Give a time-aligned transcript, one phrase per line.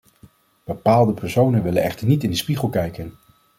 [0.63, 3.13] Bepaalde personen willen echter niet in de spiegel kijken!